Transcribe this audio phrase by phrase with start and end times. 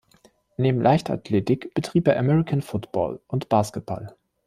[0.57, 4.15] Neben Leichtathletik betrieb er American Football und Basketball.